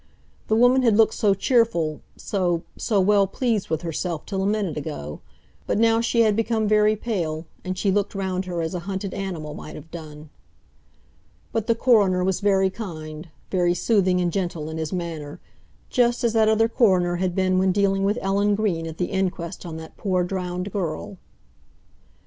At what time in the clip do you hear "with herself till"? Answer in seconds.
3.69-4.41